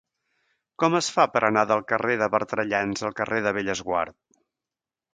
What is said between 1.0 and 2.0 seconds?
fa per anar del